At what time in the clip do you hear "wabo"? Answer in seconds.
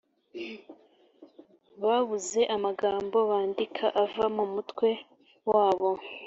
5.51-5.89